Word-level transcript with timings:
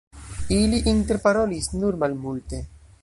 Ili 0.59 0.79
interparolis 0.93 1.69
nur 1.83 2.01
malmulte. 2.05 2.65